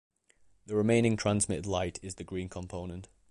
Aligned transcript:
The 0.65 0.75
remaining 0.75 1.15
transmitted 1.15 1.67
light 1.67 1.99
is 2.01 2.15
the 2.15 2.23
green 2.23 2.49
component. 2.49 3.07